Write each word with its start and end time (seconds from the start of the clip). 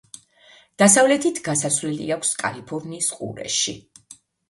დასავლეთით 0.83 1.43
გასასვლელი 1.49 2.09
აქვს 2.17 2.35
კალიფორნიის 2.43 3.15
ყურეში. 3.19 3.81